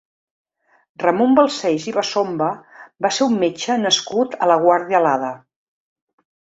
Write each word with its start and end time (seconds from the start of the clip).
Ramon 1.03 1.35
Balcells 1.39 1.85
i 1.91 1.93
Basomba 1.99 2.49
va 3.07 3.13
ser 3.19 3.29
un 3.33 3.39
metge 3.45 3.79
nascut 3.87 4.37
a 4.47 4.53
La 4.55 4.61
Guàrdia 4.67 5.05
Lada. 5.09 5.35